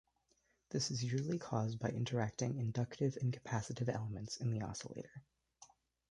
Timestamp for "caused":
1.37-1.77